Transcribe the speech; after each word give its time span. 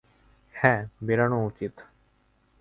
হ্যাঁ, 0.55 0.81
বেরোনো 1.03 1.37
উচিত। 1.45 1.73